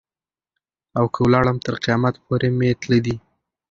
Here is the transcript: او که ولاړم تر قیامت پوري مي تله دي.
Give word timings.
او 0.97 1.05
که 1.13 1.19
ولاړم 1.25 1.57
تر 1.65 1.75
قیامت 1.83 2.15
پوري 2.23 2.49
مي 2.57 2.69
تله 2.81 2.97
دي. 3.05 3.15